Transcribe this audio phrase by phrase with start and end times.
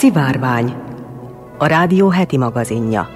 [0.00, 0.74] Szivárvány,
[1.58, 3.08] a rádió heti magazinja.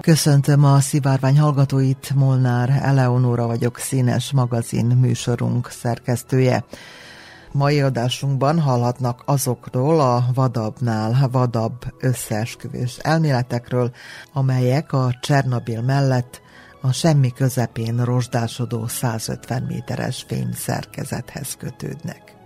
[0.00, 6.64] Köszöntöm a Szivárvány hallgatóit, Molnár Eleonóra vagyok, színes magazin műsorunk szerkesztője.
[7.52, 13.90] Mai adásunkban hallhatnak azokról a vadabbnál vadabb összeesküvés elméletekről,
[14.32, 16.44] amelyek a Csernobil mellett
[16.86, 22.36] a semmi közepén rozsdásodó 150 méteres fényszerkezethez kötődnek.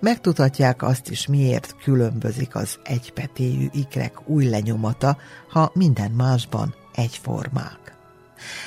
[0.00, 5.16] Megtudhatják azt is, miért különbözik az egypetéjű ikrek új lenyomata,
[5.50, 7.96] ha minden másban egyformák.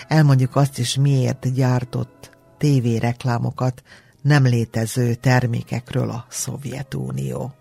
[0.07, 3.83] Elmondjuk azt is, miért gyártott tévéreklámokat
[4.21, 7.53] nem létező termékekről a Szovjetunió.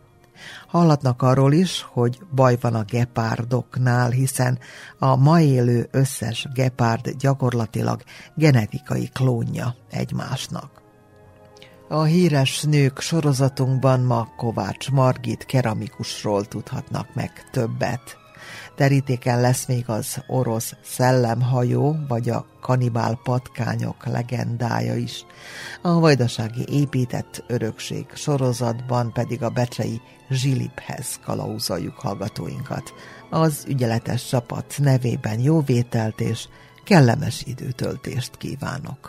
[0.68, 4.58] Hallatnak arról is, hogy baj van a gepárdoknál, hiszen
[4.98, 8.02] a ma élő összes gepárd gyakorlatilag
[8.34, 10.80] genetikai klónja egymásnak.
[11.88, 18.18] A híres nők sorozatunkban ma Kovács Margit keramikusról tudhatnak meg többet.
[18.74, 25.24] Terítéken lesz még az orosz szellemhajó, vagy a kanibál patkányok legendája is.
[25.82, 32.94] A vajdasági épített örökség sorozatban pedig a becsei Zsiliphez kalauzoljuk hallgatóinkat.
[33.30, 36.48] Az ügyeletes csapat nevében jó vételt és
[36.84, 39.08] kellemes időtöltést kívánok.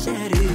[0.00, 0.50] Morzsó jeli,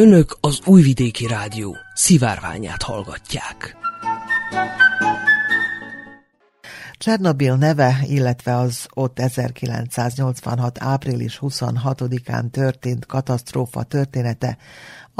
[0.00, 3.76] Önök az Újvidéki Rádió szivárványát hallgatják.
[6.92, 10.78] Csernobil neve, illetve az ott 1986.
[10.82, 14.56] április 26-án történt katasztrófa története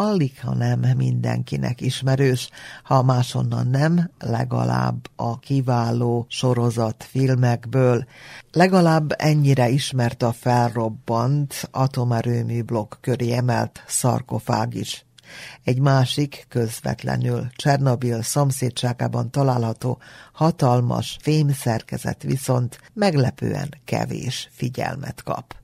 [0.00, 2.48] alig, ha nem mindenkinek ismerős,
[2.82, 8.04] ha másonnan nem, legalább a kiváló sorozat filmekből.
[8.52, 15.04] Legalább ennyire ismert a felrobbant atomerőmű blokk köré emelt szarkofág is.
[15.64, 19.98] Egy másik, közvetlenül Csernobil szomszédságában található
[20.32, 25.54] hatalmas fémszerkezet viszont meglepően kevés figyelmet kap.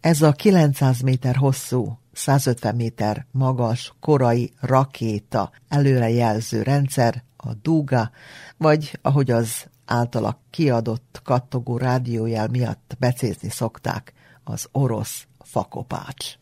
[0.00, 8.10] Ez a 900 méter hosszú, 150 méter magas korai rakéta előrejelző rendszer, a Duga,
[8.56, 14.12] vagy ahogy az általa kiadott kattogó rádiójel miatt becézni szokták,
[14.44, 16.34] az orosz fakopács.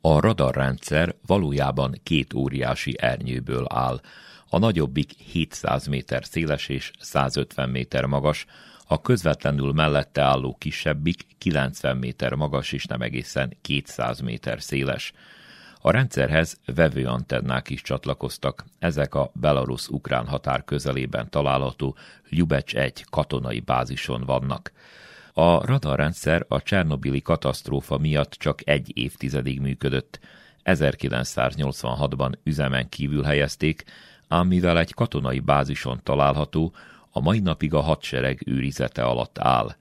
[0.00, 4.00] A radarrendszer valójában két óriási ernyőből áll.
[4.48, 8.46] A nagyobbik 700 méter széles és 150 méter magas,
[8.92, 15.12] a közvetlenül mellette álló kisebbik 90 méter magas és nem egészen 200 méter széles.
[15.80, 21.96] A rendszerhez vevőantennák is csatlakoztak, ezek a belarusz-ukrán határ közelében található
[22.28, 24.72] Ljubecs 1 katonai bázison vannak.
[25.32, 30.20] A radarrendszer a Csernobili katasztrófa miatt csak egy évtizedig működött.
[30.64, 33.84] 1986-ban üzemen kívül helyezték,
[34.28, 36.74] ám mivel egy katonai bázison található,
[37.10, 39.74] a mai napig a hadsereg őrizete alatt áll.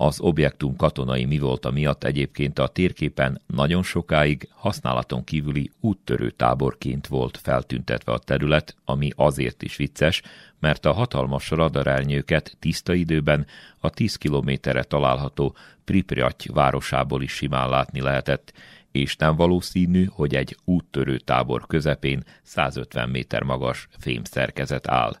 [0.00, 7.06] Az objektum katonai mi volt miatt egyébként a térképen nagyon sokáig használaton kívüli úttörő táborként
[7.06, 10.22] volt feltüntetve a terület, ami azért is vicces,
[10.60, 13.46] mert a hatalmas radarelnyőket tiszta időben
[13.78, 18.52] a 10 kilométerre található Pripyat városából is simán látni lehetett,
[18.92, 25.18] és nem valószínű, hogy egy úttörő tábor közepén 150 méter magas fémszerkezet áll.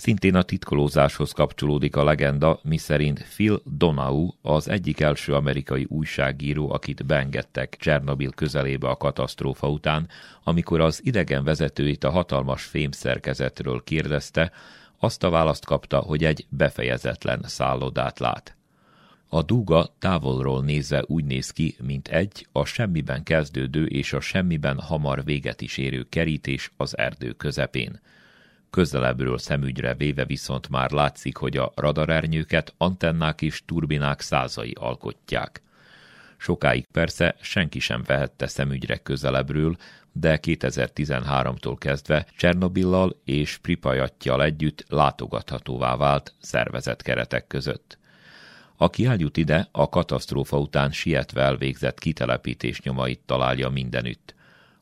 [0.00, 7.06] Szintén a titkolózáshoz kapcsolódik a legenda, miszerint Phil Donau az egyik első amerikai újságíró, akit
[7.06, 10.08] beengedtek Csernobil közelébe a katasztrófa után,
[10.44, 14.52] amikor az idegen vezetőit a hatalmas fémszerkezetről kérdezte,
[14.98, 18.56] azt a választ kapta, hogy egy befejezetlen szállodát lát.
[19.28, 24.78] A dúga távolról nézve úgy néz ki, mint egy a semmiben kezdődő és a semmiben
[24.78, 28.00] hamar véget is érő kerítés az erdő közepén.
[28.70, 35.62] Közelebbről szemügyre véve viszont már látszik, hogy a radarernyőket antennák és turbinák százai alkotják.
[36.36, 39.76] Sokáig persze senki sem vehette szemügyre közelebbről,
[40.12, 47.98] de 2013-tól kezdve Csernobillal és Pripajattyal együtt látogathatóvá vált szervezett keretek között.
[48.76, 54.34] Aki eljut ide, a katasztrófa után sietve elvégzett kitelepítés nyomait találja mindenütt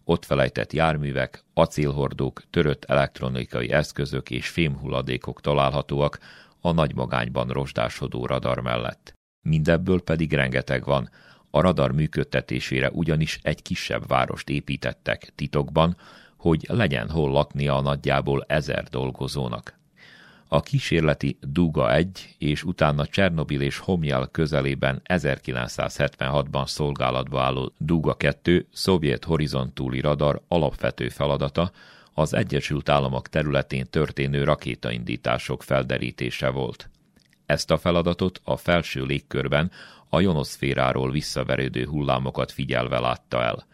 [0.09, 6.19] ott felejtett járművek, acélhordók, törött elektronikai eszközök és fémhulladékok találhatóak
[6.61, 9.13] a nagymagányban rozsdásodó radar mellett.
[9.49, 11.11] Mindebből pedig rengeteg van,
[11.51, 15.97] a radar működtetésére ugyanis egy kisebb várost építettek titokban,
[16.37, 19.78] hogy legyen hol laknia a nagyjából ezer dolgozónak.
[20.51, 28.67] A kísérleti Duga 1 és utána Csernobil és Homjal közelében 1976-ban szolgálatba álló Duga 2
[28.73, 31.71] szovjet horizontúli radar alapvető feladata
[32.15, 36.91] az Egyesült Államok területén történő rakétaindítások felderítése volt.
[37.47, 39.71] Ezt a feladatot a felső légkörben
[40.09, 43.67] a jonoszféráról visszaverődő hullámokat figyelve látta el.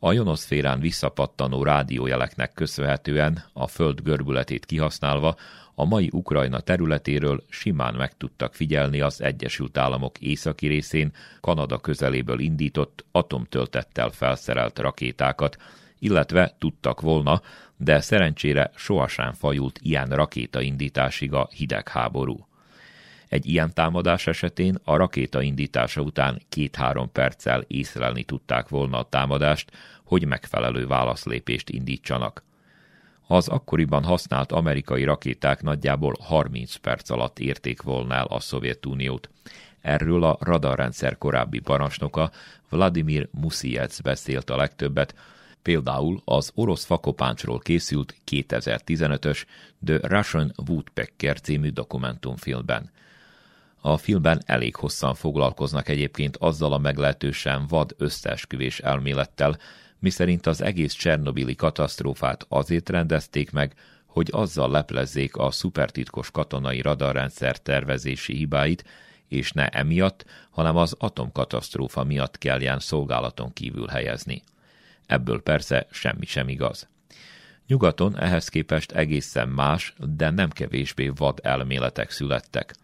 [0.00, 5.36] A jonoszférán visszapattanó rádiójeleknek köszönhetően a Föld görbületét kihasználva
[5.74, 12.38] a mai Ukrajna területéről simán meg tudtak figyelni az Egyesült Államok északi részén Kanada közeléből
[12.38, 15.56] indított atomtöltettel felszerelt rakétákat,
[15.98, 17.42] illetve tudtak volna,
[17.76, 22.47] de szerencsére sohasem fajult ilyen rakétaindításig a hidegháború.
[23.28, 29.70] Egy ilyen támadás esetén a rakéta indítása után két-három perccel észlelni tudták volna a támadást,
[30.04, 32.44] hogy megfelelő válaszlépést indítsanak.
[33.26, 39.30] Az akkoriban használt amerikai rakéták nagyjából 30 perc alatt érték volna el a Szovjetuniót.
[39.80, 42.30] Erről a radarrendszer korábbi parancsnoka
[42.68, 45.14] Vladimir Musiec beszélt a legtöbbet,
[45.62, 49.44] például az orosz fakopáncsról készült 2015-ös
[49.84, 52.90] The Russian Woodpecker című dokumentumfilmben.
[53.80, 59.58] A filmben elég hosszan foglalkoznak egyébként azzal a meglehetősen vad összeesküvés elmélettel,
[59.98, 63.74] miszerint az egész Csernobili katasztrófát azért rendezték meg,
[64.06, 68.84] hogy azzal leplezzék a szupertitkos katonai radarrendszer tervezési hibáit,
[69.28, 74.42] és ne emiatt, hanem az atomkatasztrófa miatt kelljen szolgálaton kívül helyezni.
[75.06, 76.88] ebből persze semmi sem igaz.
[77.66, 82.74] Nyugaton ehhez képest egészen más, de nem kevésbé vad elméletek születtek.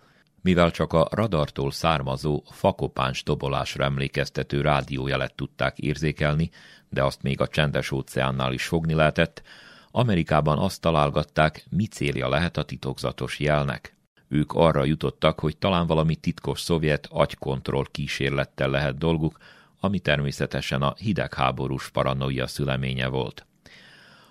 [0.45, 6.51] Mivel csak a radartól származó fakopáns dobolásra emlékeztető rádiójelet tudták érzékelni,
[6.89, 9.43] de azt még a csendes óceánnál is fogni lehetett,
[9.91, 13.97] Amerikában azt találgatták, mi célja lehet a titokzatos jelnek.
[14.29, 19.39] Ők arra jutottak, hogy talán valami titkos szovjet agykontroll kísérlettel lehet dolguk,
[19.81, 23.47] ami természetesen a hidegháborús paranoia szüleménye volt.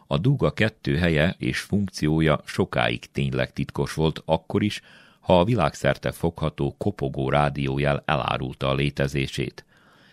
[0.07, 4.81] A Duga kettő helye és funkciója sokáig tényleg titkos volt akkor is,
[5.23, 9.65] ha a világszerte fogható kopogó rádiójel elárulta a létezését.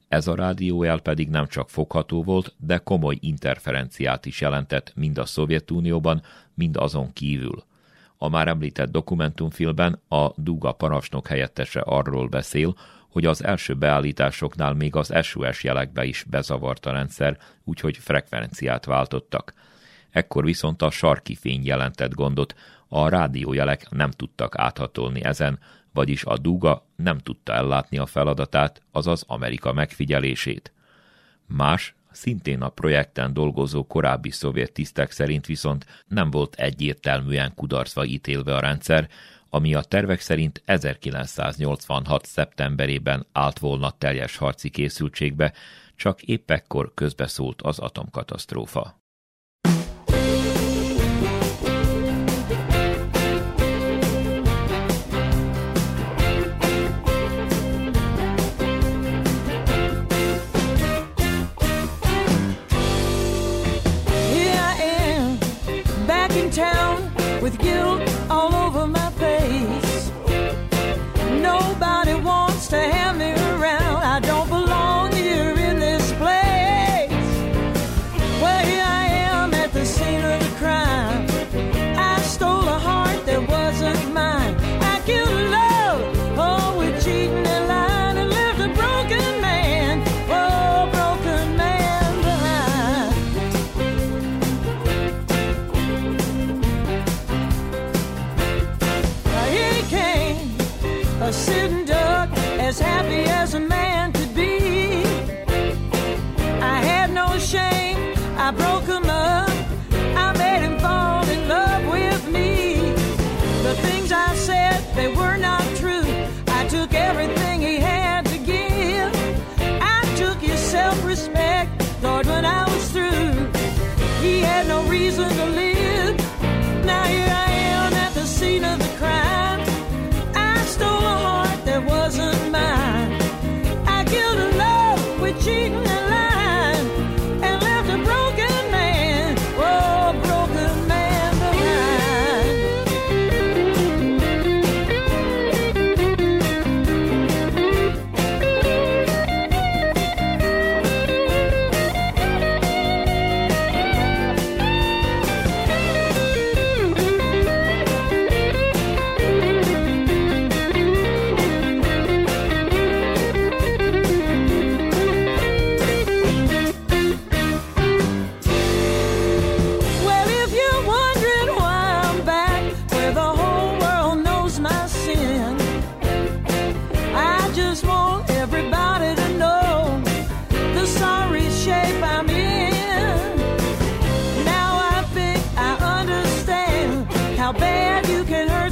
[0.08, 5.26] Ez a rádiójel pedig nem csak fogható volt, de komoly interferenciát is jelentett mind a
[5.26, 6.22] Szovjetunióban,
[6.54, 7.64] mind azon kívül.
[8.16, 12.74] A már említett dokumentumfilmben a Duga parancsnok helyettese arról beszél,
[13.08, 19.54] hogy az első beállításoknál még az SOS jelekbe is bezavart a rendszer, úgyhogy frekvenciát váltottak.
[20.10, 22.54] Ekkor viszont a sarki fény jelentett gondot,
[22.92, 25.58] a rádiójelek nem tudtak áthatolni ezen,
[25.92, 30.72] vagyis a Duga nem tudta ellátni a feladatát, azaz Amerika megfigyelését.
[31.46, 38.54] Más, szintén a projekten dolgozó korábbi szovjet tisztek szerint viszont nem volt egyértelműen kudarcva ítélve
[38.54, 39.08] a rendszer,
[39.48, 42.26] ami a tervek szerint 1986.
[42.26, 45.52] szeptemberében állt volna teljes harci készültségbe,
[45.96, 48.99] csak épp ekkor közbeszólt az atomkatasztrófa.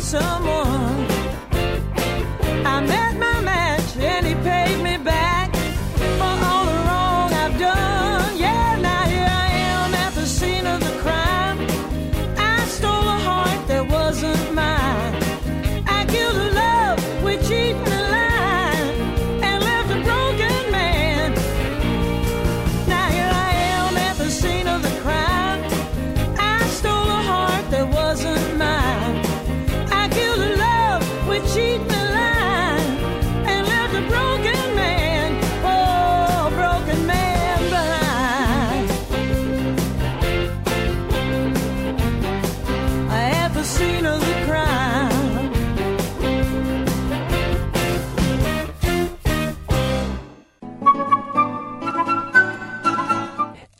[0.08, 0.97] 什么？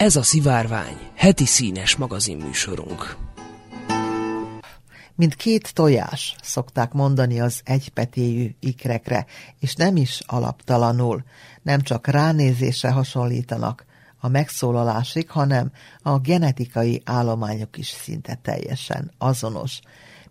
[0.08, 3.16] Ez a Szivárvány, heti színes magazinműsorunk.
[5.14, 9.26] Mint két tojás, szokták mondani az egypetéjű ikrekre,
[9.58, 11.24] és nem is alaptalanul,
[11.62, 13.84] nem csak ránézésre hasonlítanak,
[14.20, 15.72] a megszólalásig, hanem
[16.02, 19.80] a genetikai állományok is szinte teljesen azonos,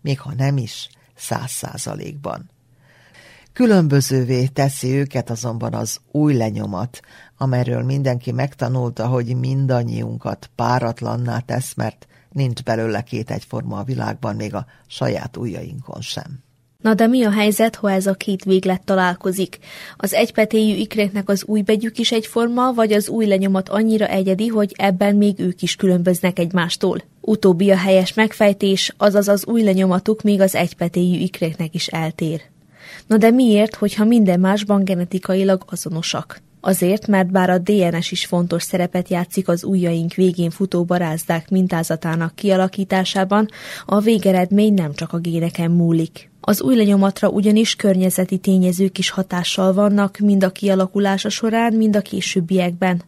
[0.00, 2.50] még ha nem is száz százalékban.
[3.58, 7.00] Különbözővé teszi őket azonban az új lenyomat,
[7.38, 14.54] amelyről mindenki megtanulta, hogy mindannyiunkat páratlanná tesz, mert nincs belőle két egyforma a világban, még
[14.54, 16.42] a saját ujjainkon sem.
[16.82, 19.58] Na de mi a helyzet, ha ez a két véglet találkozik?
[19.96, 24.74] Az egypetéjű ikréknek az új begyük is egyforma, vagy az új lenyomat annyira egyedi, hogy
[24.76, 27.02] ebben még ők is különböznek egymástól?
[27.20, 32.42] Utóbbi a helyes megfejtés, azaz az új lenyomatuk még az egypetéjű ikréknek is eltér.
[33.08, 36.40] Na de miért, hogyha minden másban genetikailag azonosak?
[36.60, 42.34] Azért, mert bár a DNS is fontos szerepet játszik az ujjaink végén futó barázdák mintázatának
[42.34, 43.48] kialakításában,
[43.86, 46.30] a végeredmény nem csak a géneken múlik.
[46.48, 52.00] Az új lenyomatra ugyanis környezeti tényezők is hatással vannak mind a kialakulása során, mind a
[52.00, 53.02] későbbiekben.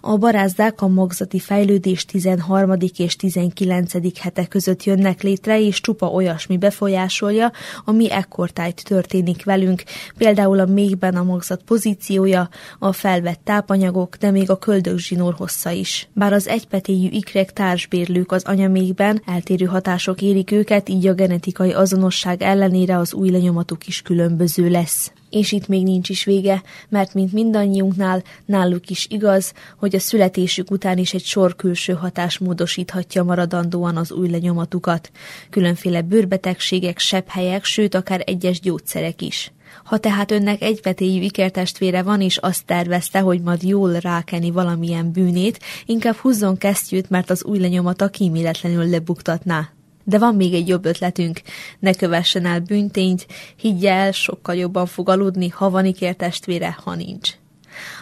[0.00, 2.72] A barázdák a magzati fejlődés 13.
[2.96, 4.20] és 19.
[4.20, 7.52] hete között jönnek létre, és csupa olyasmi befolyásolja,
[7.84, 9.82] ami ekkortájt történik velünk,
[10.18, 16.08] például a méhben a magzat pozíciója, a felvett tápanyagok, de még a köldögzsinór hossza is.
[16.12, 22.42] Bár az egypetéjű ikrek társbérlők az anyamékben, eltérő hatások érik őket, így a genetikai azonosság
[22.76, 25.12] ellenére az új lenyomatuk is különböző lesz.
[25.30, 30.70] És itt még nincs is vége, mert mint mindannyiunknál, náluk is igaz, hogy a születésük
[30.70, 35.10] után is egy sor külső hatás módosíthatja maradandóan az új lenyomatukat.
[35.50, 39.52] Különféle bőrbetegségek, sebhelyek, sőt akár egyes gyógyszerek is.
[39.84, 45.58] Ha tehát önnek egyvetéjű ikertestvére van, és azt tervezte, hogy majd jól rákeni valamilyen bűnét,
[45.86, 49.75] inkább húzzon kesztyűt, mert az új lenyomata kíméletlenül lebuktatná.
[50.08, 51.40] De van még egy jobb ötletünk.
[51.78, 57.30] Ne kövessen el bűntényt, higgye el, sokkal jobban fog aludni, ha van ikertestvére, ha nincs.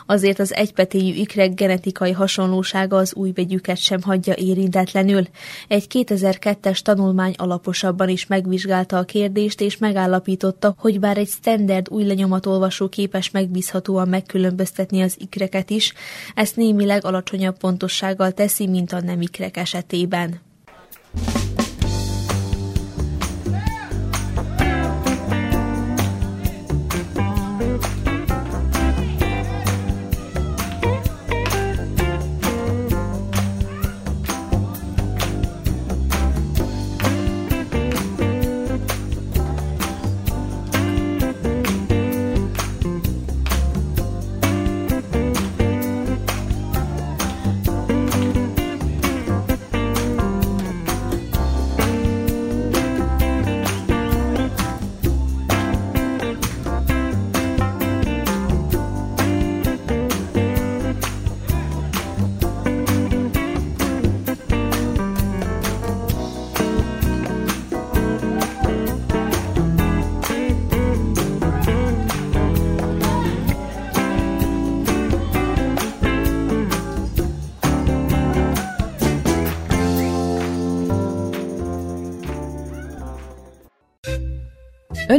[0.07, 5.27] Azért az egypetéjű ikrek genetikai hasonlósága az új begyüket sem hagyja érintetlenül.
[5.69, 12.05] Egy 2002-es tanulmány alaposabban is megvizsgálta a kérdést, és megállapította, hogy bár egy standard új
[12.05, 15.93] lenyomatolvasó képes megbízhatóan megkülönböztetni az ikreket is,
[16.35, 20.41] ezt némileg alacsonyabb pontossággal teszi, mint a nem ikrek esetében.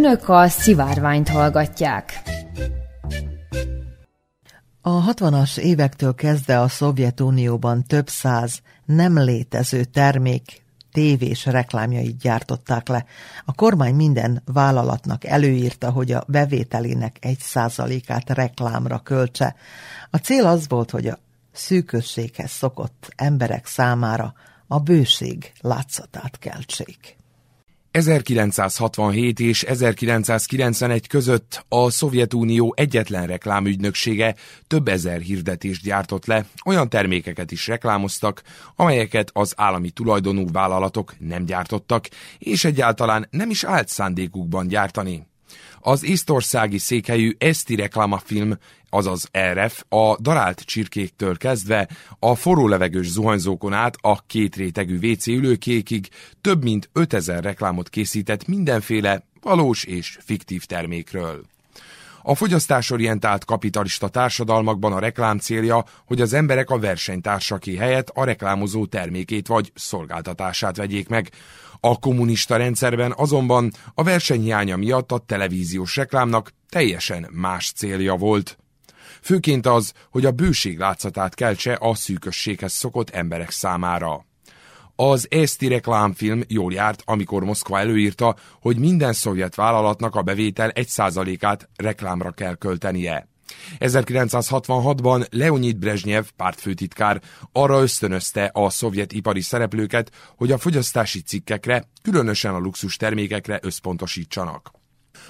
[0.05, 2.21] Önök a szivárványt hallgatják.
[4.81, 13.05] A 60-as évektől kezdve a Szovjetunióban több száz nem létező termék tévés reklámjait gyártották le.
[13.45, 19.55] A kormány minden vállalatnak előírta, hogy a bevételének egy százalékát reklámra költse.
[20.09, 21.19] A cél az volt, hogy a
[21.51, 24.33] szűkösséghez szokott emberek számára
[24.67, 27.17] a bőség látszatát keltsék.
[27.95, 34.35] 1967 és 1991 között a Szovjetunió egyetlen reklámügynöksége
[34.67, 38.41] több ezer hirdetést gyártott le, olyan termékeket is reklámoztak,
[38.75, 45.27] amelyeket az állami tulajdonú vállalatok nem gyártottak, és egyáltalán nem is állt szándékukban gyártani.
[45.87, 48.57] Az észtországi székhelyű Esti reklámafilm,
[48.89, 55.27] azaz RF, a darált csirkéktől kezdve a forró levegős zuhanyzókon át a két rétegű WC
[55.27, 56.07] ülőkékig
[56.41, 61.45] több mint 5000 reklámot készített mindenféle valós és fiktív termékről.
[62.21, 68.85] A fogyasztásorientált kapitalista társadalmakban a reklám célja, hogy az emberek a versenytársaké helyett a reklámozó
[68.85, 71.29] termékét vagy szolgáltatását vegyék meg,
[71.79, 78.57] a kommunista rendszerben azonban a versenyhiánya miatt a televíziós reklámnak teljesen más célja volt.
[79.21, 84.25] Főként az, hogy a bőség látszatát keltse a szűkösséghez szokott emberek számára.
[84.95, 91.69] Az Eszti reklámfilm jól járt, amikor Moszkva előírta, hogy minden szovjet vállalatnak a bevétel 1%-át
[91.75, 93.27] reklámra kell költenie.
[93.79, 102.53] 1966-ban Leonid Brezsnyev pártfőtitkár arra ösztönözte a szovjet ipari szereplőket, hogy a fogyasztási cikkekre, különösen
[102.53, 104.71] a luxus termékekre összpontosítsanak.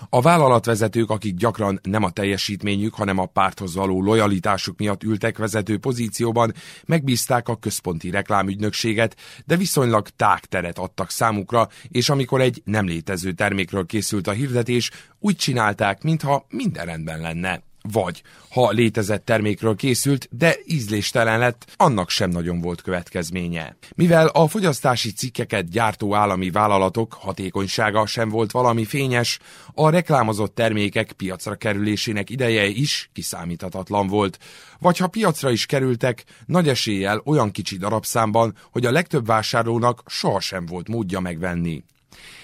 [0.09, 5.77] A vállalatvezetők, akik gyakran nem a teljesítményük, hanem a párthoz való lojalitásuk miatt ültek vezető
[5.77, 6.53] pozícióban,
[6.85, 13.31] megbízták a központi reklámügynökséget, de viszonylag tág teret adtak számukra, és amikor egy nem létező
[13.31, 17.61] termékről készült a hirdetés, úgy csinálták, mintha minden rendben lenne.
[17.91, 23.77] Vagy, ha létezett termékről készült, de ízléstelen lett, annak sem nagyon volt következménye.
[23.95, 29.39] Mivel a fogyasztási cikkeket gyártó állami vállalatok hatékonysága sem volt valami fényes,
[29.73, 34.39] a reklámozott termékek piacra kerülésének ideje is kiszámíthatatlan volt.
[34.79, 40.65] Vagy ha piacra is kerültek, nagy eséllyel olyan kicsi darabszámban, hogy a legtöbb vásárlónak sohasem
[40.65, 41.83] volt módja megvenni.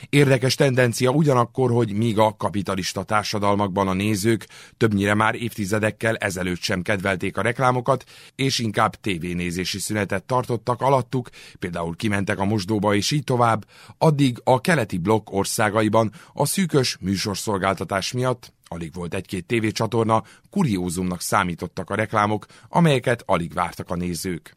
[0.09, 6.81] Érdekes tendencia ugyanakkor, hogy míg a kapitalista társadalmakban a nézők többnyire már évtizedekkel ezelőtt sem
[6.81, 8.03] kedvelték a reklámokat,
[8.35, 11.29] és inkább tévénézési szünetet tartottak alattuk,
[11.59, 13.65] például kimentek a mosdóba és így tovább,
[13.97, 21.89] addig a keleti blokk országaiban a szűkös műsorszolgáltatás miatt alig volt egy-két tévécsatorna, kuriózumnak számítottak
[21.89, 24.55] a reklámok, amelyeket alig vártak a nézők.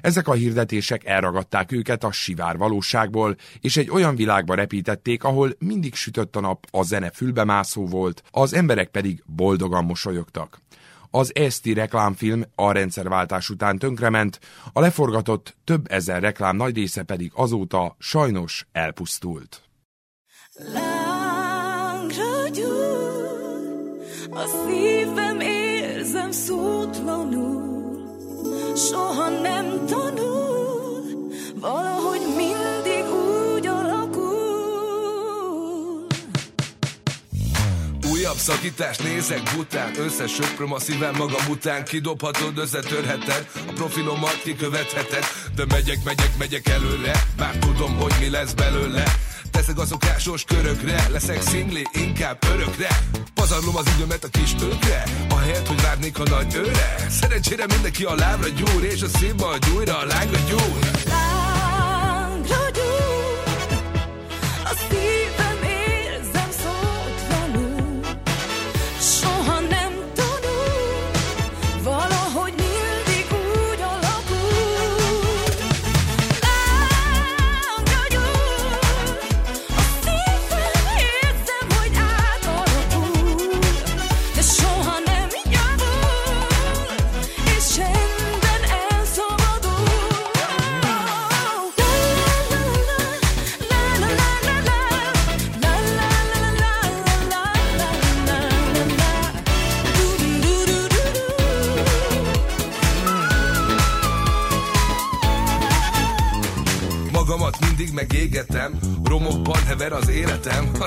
[0.00, 5.94] Ezek a hirdetések elragadták őket a sivár valóságból, és egy olyan világba repítették, ahol mindig
[5.94, 10.60] sütött a nap, a zene fülbemászó volt, az emberek pedig boldogan mosolyogtak.
[11.10, 14.40] Az eszti reklámfilm a rendszerváltás után tönkrement,
[14.72, 19.62] a leforgatott több ezer reklám nagy része pedig azóta sajnos elpusztult.
[20.72, 22.32] Lángra
[24.34, 27.61] a szívem érzem szótlanul,
[28.76, 31.04] soha nem tanul,
[31.60, 32.61] valahogy mindig
[38.22, 45.64] Újabb szakítást nézek bután, összesöpröm a szívem magam után, kidobhatod, összetörheted, a profilomat kikövetheted, de
[45.68, 49.04] megyek, megyek, megyek előre, bár tudom, hogy mi lesz belőle.
[49.50, 52.88] Teszek a szokásos körökre Leszek szingli, inkább örökre.
[53.34, 56.96] Pazarlom az időmet a kis tökre Ahelyett, hogy várnék a nagy őre.
[57.08, 60.78] Szerencsére mindenki a lábra gyúr És a szívba a gyújra a lángra gyúr.
[61.08, 62.81] Lángra gyúr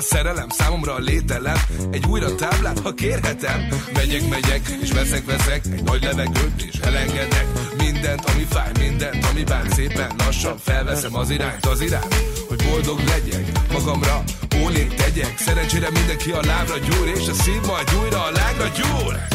[0.09, 1.57] szerelem számomra a lételem.
[1.91, 3.67] Egy újra táblát, ha kérhetem.
[3.93, 5.65] Megyek, megyek, és veszek, veszek.
[5.73, 7.45] Egy nagy levegőt, és elengedek.
[7.77, 10.11] Mindent, ami fáj, mindent, ami bán Szépen.
[10.17, 12.15] Lassan felveszem az irányt, az irányt
[12.47, 14.23] Hogy boldog legyek, magamra
[14.63, 15.33] ólét tegyek.
[15.37, 19.34] Szerencsére mindenki a lábra gyúr És a szív majd újra a lágra gyúr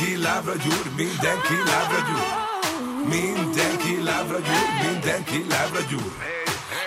[0.00, 2.28] Mindenki lábra gyúr, mindenki lábra gyúr.
[3.08, 6.12] Mindenki lábra gyúr, mindenki lábra gyúr.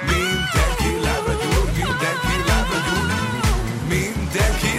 [0.02, 3.10] Mindenki lábra gyúr, mindenki lábra gyúr.
[3.88, 4.72] Mindenki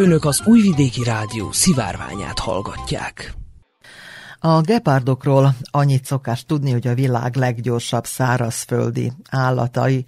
[0.00, 3.34] Önök az Újvidéki Rádió szivárványát hallgatják.
[4.38, 10.04] A gepárdokról annyit szokás tudni, hogy a világ leggyorsabb szárazföldi állatai.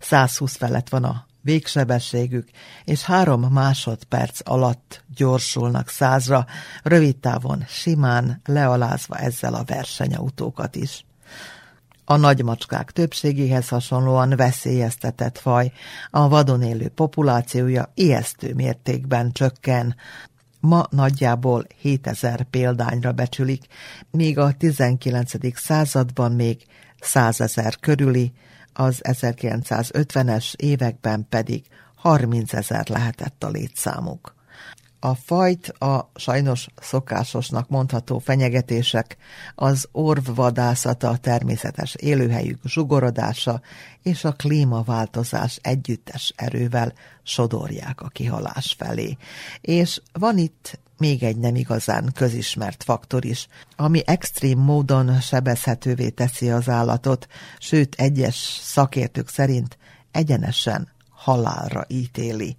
[0.00, 2.48] 120 felett van a végsebességük,
[2.84, 6.46] és három másodperc alatt gyorsulnak százra,
[6.82, 11.04] rövid távon simán lealázva ezzel a versenyautókat is.
[12.04, 15.72] A nagymacskák többségéhez hasonlóan veszélyeztetett faj,
[16.10, 19.96] a vadon élő populációja ijesztő mértékben csökken,
[20.60, 23.66] ma nagyjából 7000 példányra becsülik,
[24.10, 25.56] míg a 19.
[25.56, 26.66] században még
[27.00, 28.32] 100 ezer körüli,
[28.72, 34.34] az 1950-es években pedig 30 ezer lehetett a létszámuk.
[35.04, 39.16] A fajt a sajnos szokásosnak mondható fenyegetések,
[39.54, 43.60] az orvvadászata, a természetes élőhelyük zsugorodása
[44.02, 49.16] és a klímaváltozás együttes erővel sodorják a kihalás felé.
[49.60, 56.50] És van itt még egy nem igazán közismert faktor is, ami extrém módon sebezhetővé teszi
[56.50, 57.26] az állatot,
[57.58, 59.78] sőt egyes szakértők szerint
[60.10, 62.56] egyenesen halálra ítéli.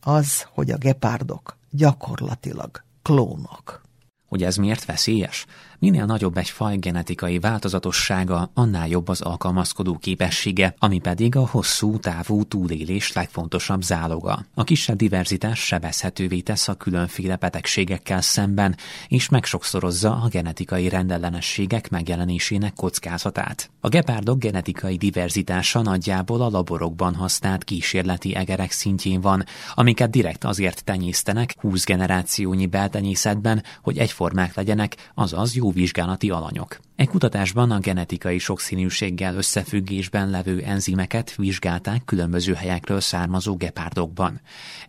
[0.00, 3.82] Az, hogy a gepárdok gyakorlatilag klónok.
[4.28, 5.46] Hogy ez miért veszélyes?
[5.78, 11.98] Minél nagyobb egy faj genetikai változatossága, annál jobb az alkalmazkodó képessége, ami pedig a hosszú
[11.98, 14.44] távú túlélés legfontosabb záloga.
[14.54, 18.76] A kisebb diverzitás sebezhetővé tesz a különféle betegségekkel szemben,
[19.08, 23.70] és megsokszorozza a genetikai rendellenességek megjelenésének kockázatát.
[23.80, 30.84] A gepárdok genetikai diverzitása nagyjából a laborokban használt kísérleti egerek szintjén van, amiket direkt azért
[30.84, 36.78] tenyésztenek 20 generációnyi beltenyészetben, hogy egyformák legyenek, azaz jó vizsgálati alanyok.
[36.96, 44.40] Egy kutatásban a genetikai sokszínűséggel összefüggésben levő enzimeket vizsgálták különböző helyekről származó gepárdokban.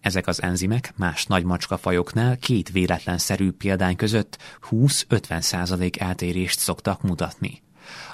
[0.02, 4.38] Ezek az enzimek más nagymacskafajoknál két véletlenszerű példány között
[4.70, 7.62] 20-50 százalék eltérést szoktak mutatni.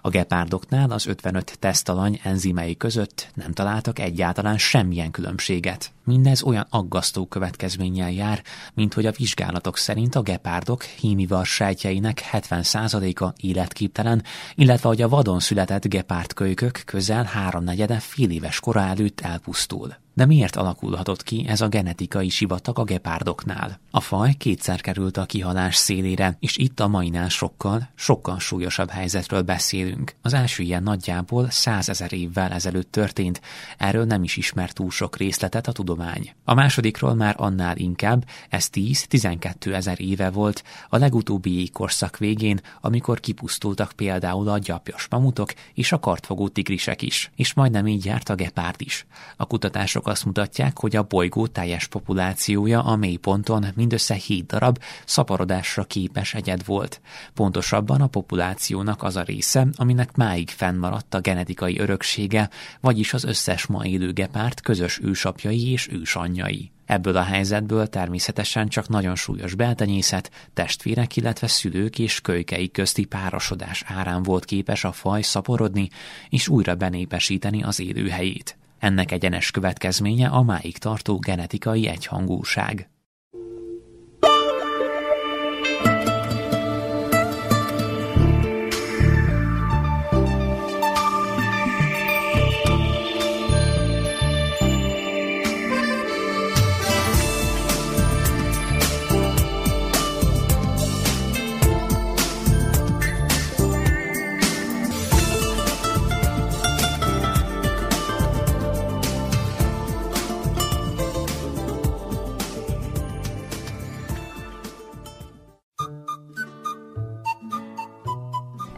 [0.05, 5.91] A gepárdoknál az 55 tesztalany enzimei között nem találtak egyáltalán semmilyen különbséget.
[6.03, 13.33] Mindez olyan aggasztó következménnyel jár, mint hogy a vizsgálatok szerint a gepárdok hímivar sejtjeinek 70%-a
[13.37, 14.23] életképtelen,
[14.55, 19.95] illetve hogy a vadon született gepárdkölykök közel háromnegyede fél éves kora előtt elpusztul.
[20.15, 23.79] De miért alakulhatott ki ez a genetikai sivatag a gepárdoknál?
[23.91, 29.41] A faj kétszer került a kihalás szélére, és itt a mainál sokkal, sokkal súlyosabb helyzetről
[29.41, 29.92] beszélünk.
[30.21, 33.41] Az első ilyen nagyjából százezer évvel ezelőtt történt,
[33.77, 36.33] erről nem is ismert túl sok részletet a tudomány.
[36.43, 43.19] A másodikról már annál inkább, ez 10-12 ezer éve volt, a legutóbbi korszak végén, amikor
[43.19, 48.35] kipusztultak például a gyapjas mamutok és a kartfogó tigrisek is, és majdnem így járt a
[48.35, 49.05] gepárd is.
[49.37, 55.83] A Kutatások azt mutatják, hogy a bolygó teljes populációja a mélyponton mindössze 7 darab szaporodásra
[55.83, 57.01] képes egyed volt.
[57.33, 63.65] Pontosabban a populációnak az a része, aminek máig fennmaradt a genetikai öröksége, vagyis az összes
[63.65, 66.71] ma élő gepárt közös ősapjai és ősanyjai.
[66.85, 73.83] Ebből a helyzetből természetesen csak nagyon súlyos beltenyészet, testvérek, illetve szülők és kölykei közti párosodás
[73.87, 75.89] árán volt képes a faj szaporodni
[76.29, 78.57] és újra benépesíteni az élőhelyét.
[78.79, 82.92] Ennek egyenes következménye a máig tartó genetikai egyhangúság.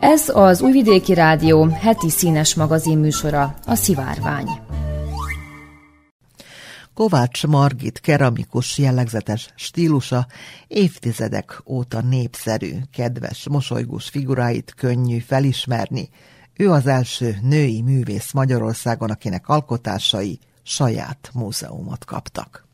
[0.07, 4.47] Ez az Újvidéki Rádió heti színes magazin műsora, a Szivárvány.
[6.93, 10.27] Kovács Margit keramikus jellegzetes stílusa
[10.67, 16.09] évtizedek óta népszerű, kedves, mosolygós figuráit könnyű felismerni.
[16.53, 22.67] Ő az első női művész Magyarországon, akinek alkotásai saját múzeumot kaptak.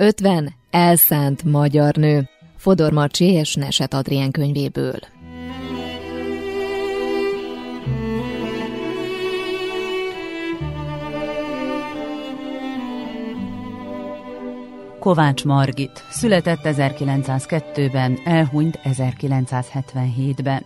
[0.00, 2.28] 50 elszánt magyar nő.
[2.56, 4.98] Fodor Marcsi és Neset Adrien könyvéből.
[14.98, 20.64] Kovács Margit született 1902-ben, elhunyt 1977-ben.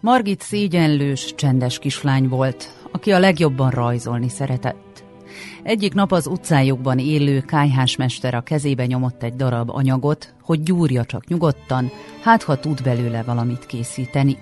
[0.00, 4.85] Margit szégyenlős, csendes kislány volt, aki a legjobban rajzolni szeretett.
[5.62, 11.26] Egyik nap az utcájukban élő kájhásmester a kezébe nyomott egy darab anyagot, hogy gyúrja csak
[11.26, 14.38] nyugodtan, hát ha tud belőle valamit készíteni.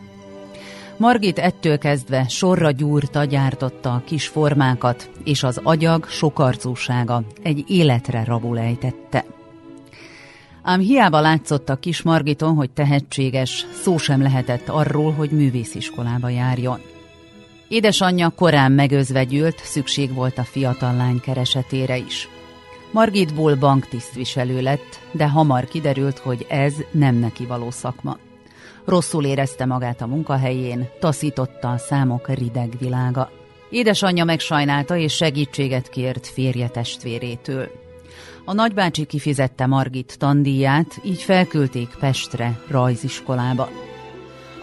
[0.97, 8.25] Margit ettől kezdve sorra gyúrta, gyártotta a kis formákat, és az agyag sokarcúsága egy életre
[8.25, 9.25] rabul ejtette.
[10.63, 16.81] Ám hiába látszott a kis Margiton, hogy tehetséges, szó sem lehetett arról, hogy művésziskolába járjon.
[17.75, 22.29] Édesanyja korán megözvegyült, szükség volt a fiatal lány keresetére is.
[22.91, 28.19] Margitból banktisztviselő lett, de hamar kiderült, hogy ez nem neki való szakma.
[28.85, 33.31] Rosszul érezte magát a munkahelyén, taszította a számok rideg világa.
[33.71, 37.71] Édesanyja megsajnálta és segítséget kért férje testvérétől.
[38.45, 43.69] A nagybácsi kifizette Margit tandíját, így felküldték Pestre, rajziskolába.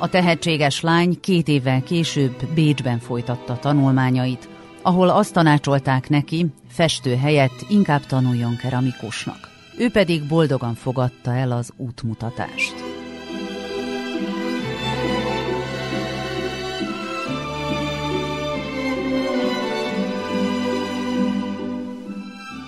[0.02, 4.50] A tehetséges lány két évvel később Bécsben folytatta tanulmányait,
[4.82, 9.50] ahol azt tanácsolták neki, festő helyett inkább tanuljon keramikusnak.
[9.78, 12.74] Ő pedig boldogan fogadta el az útmutatást.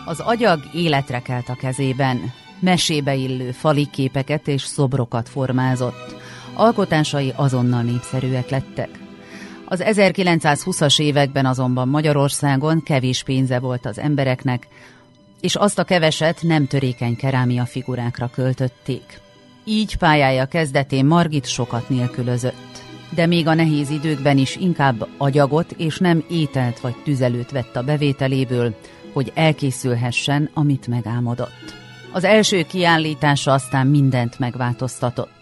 [0.06, 6.13] Az agyag életre kelt a kezében, mesébe illő fali képeket és szobrokat formázott.
[6.54, 8.90] Alkotásai azonnal népszerűek lettek.
[9.66, 14.68] Az 1920-as években azonban Magyarországon kevés pénze volt az embereknek,
[15.42, 19.22] és azt a keveset nem törékeny kerámia figurákra költötték.
[19.66, 25.98] Így pályája kezdetén Margit sokat nélkülözött, de még a nehéz időkben is inkább agyagot és
[25.98, 28.76] nem ételt vagy tüzelőt vett a bevételéből,
[29.14, 31.76] hogy elkészülhessen, amit megálmodott.
[32.12, 35.33] Az első kiállítása aztán mindent megváltoztatott.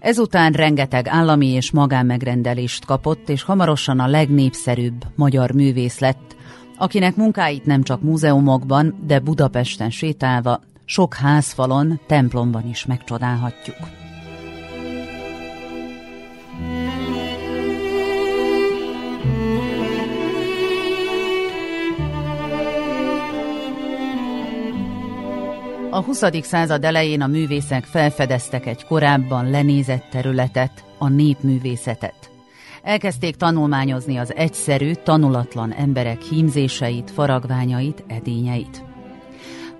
[0.00, 6.36] Ezután rengeteg állami és magánmegrendelést kapott, és hamarosan a legnépszerűbb magyar művész lett,
[6.76, 13.99] akinek munkáit nem csak múzeumokban, de Budapesten sétálva, sok házfalon, templomban is megcsodálhatjuk.
[25.92, 26.22] A 20.
[26.42, 32.30] század elején a művészek felfedeztek egy korábban lenézett területet, a népművészetet.
[32.82, 38.82] Elkezdték tanulmányozni az egyszerű, tanulatlan emberek hímzéseit, faragványait, edényeit.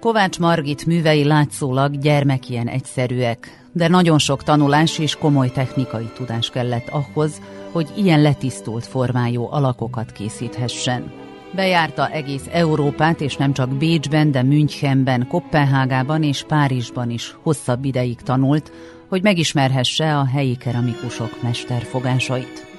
[0.01, 6.89] Kovács Margit művei látszólag gyermekien egyszerűek, de nagyon sok tanulás és komoly technikai tudás kellett
[6.89, 7.41] ahhoz,
[7.73, 11.13] hogy ilyen letisztult formájú alakokat készíthessen.
[11.55, 18.21] Bejárta egész Európát, és nem csak Bécsben, de Münchenben, Kopenhágában és Párizsban is hosszabb ideig
[18.21, 18.73] tanult,
[19.09, 22.67] hogy megismerhesse a helyi keramikusok mesterfogásait.''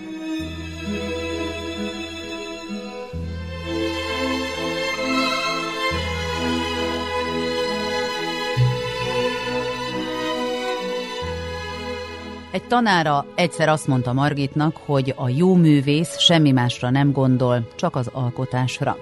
[12.52, 17.96] Egy tanára egyszer azt mondta Margitnak, hogy a jó művész semmi másra nem gondol, csak
[17.96, 18.98] az alkotásra.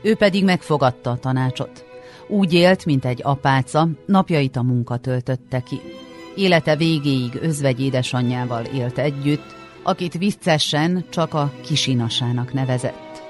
[0.00, 1.84] Ő pedig megfogadta a tanácsot.
[2.28, 5.80] Úgy élt, mint egy apáca, napjait a munka töltötte ki.
[6.36, 13.22] Élete végéig özvegy édesanyjával élt együtt, akit viccesen csak a kisinasának nevezett.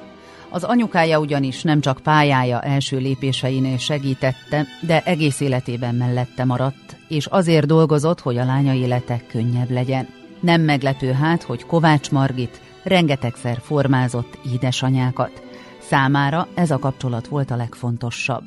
[0.50, 7.26] Az anyukája ugyanis nem csak pályája első lépéseinél segítette, de egész életében mellette maradt, és
[7.26, 10.08] azért dolgozott, hogy a lánya élete könnyebb legyen.
[10.40, 15.42] Nem meglepő hát, hogy Kovács Margit rengetegszer formázott édesanyákat.
[15.80, 18.44] Számára ez a kapcsolat volt a legfontosabb.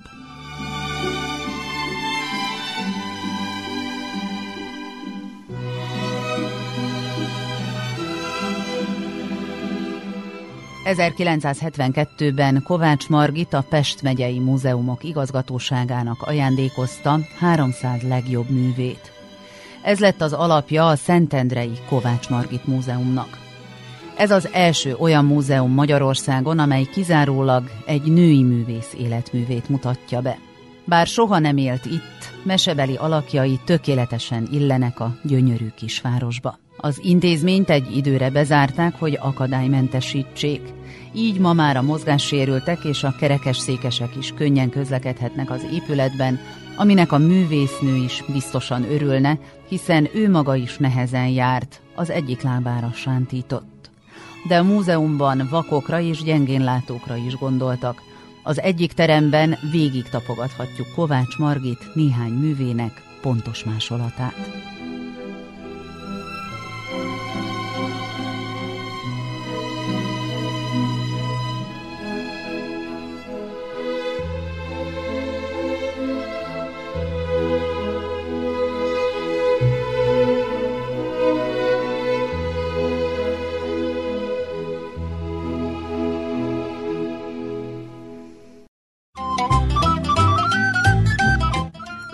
[10.86, 19.12] 1972-ben Kovács Margit a Pest megyei múzeumok igazgatóságának ajándékozta 300 legjobb művét.
[19.82, 23.38] Ez lett az alapja a Szentendrei Kovács Margit Múzeumnak.
[24.18, 30.38] Ez az első olyan múzeum Magyarországon, amely kizárólag egy női művész életművét mutatja be.
[30.84, 36.65] Bár soha nem élt itt, mesebeli alakjai tökéletesen illenek a gyönyörű kisvárosba.
[36.78, 40.62] Az intézményt egy időre bezárták, hogy akadálymentesítsék.
[41.14, 46.40] Így ma már a mozgássérültek és a kerekes székesek is könnyen közlekedhetnek az épületben,
[46.76, 52.92] aminek a művésznő is biztosan örülne, hiszen ő maga is nehezen járt, az egyik lábára
[52.94, 53.90] sántított.
[54.48, 58.02] De a múzeumban vakokra és gyengénlátókra is gondoltak,
[58.48, 64.36] Az egyik teremben végig tapogathatjuk Kovács Margit néhány művének pontos másolatát.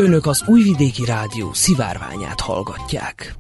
[0.02, 3.36] Önök az Újvidéki Rádió szivárványát hallgatják.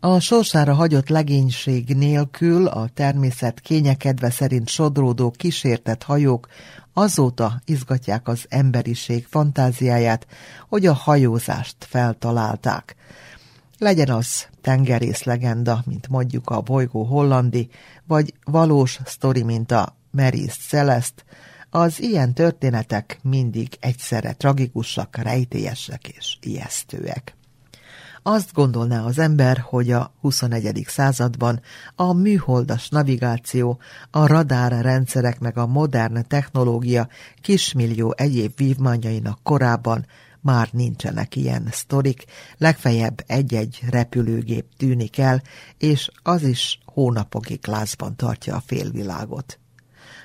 [0.00, 6.48] A sorsára hagyott legénység nélkül a természet kényekedve szerint sodródó kísértett hajók
[6.92, 10.26] azóta izgatják az emberiség fantáziáját,
[10.68, 12.96] hogy a hajózást feltalálták.
[13.78, 17.68] Legyen az tengerész legenda, mint mondjuk a bolygó hollandi,
[18.06, 21.22] vagy valós sztori, mint a Meris Celeste,
[21.74, 27.36] az ilyen történetek mindig egyszerre tragikusak, rejtélyesek és ijesztőek.
[28.22, 30.84] Azt gondolná az ember, hogy a 21.
[30.86, 31.60] században
[31.96, 33.78] a műholdas navigáció,
[34.10, 37.08] a radár rendszerek meg a modern technológia
[37.40, 40.06] kismillió egyéb vívmányainak korában
[40.40, 42.24] már nincsenek ilyen sztorik,
[42.58, 45.42] legfeljebb egy-egy repülőgép tűnik el,
[45.78, 49.60] és az is hónapokig lázban tartja a félvilágot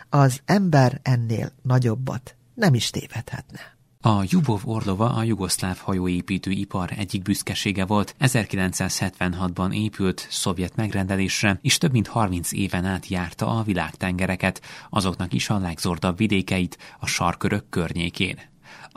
[0.09, 3.75] az ember ennél nagyobbat nem is tévedhetne.
[4.01, 11.77] A Jubov Orlova a jugoszláv hajóépítő ipar egyik büszkesége volt, 1976-ban épült szovjet megrendelésre, és
[11.77, 17.69] több mint 30 éven át járta a világtengereket, azoknak is a legzordabb vidékeit, a sarkörök
[17.69, 18.39] környékén.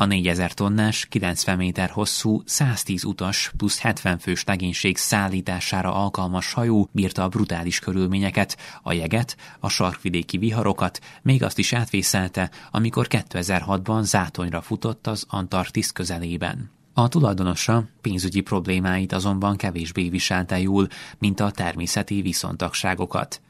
[0.01, 6.89] A 4000 tonnás, 90 méter hosszú, 110 utas plusz 70 fős legénység szállítására alkalmas hajó
[6.93, 14.03] bírta a brutális körülményeket, a jeget, a sarkvidéki viharokat, még azt is átvészelte, amikor 2006-ban
[14.03, 16.71] zátonyra futott az Antarktisz közelében.
[16.95, 20.89] A tulajdonosa pénzügyi problémáit azonban kevésbé viselte jól,
[21.19, 23.41] mint a természeti viszontagságokat.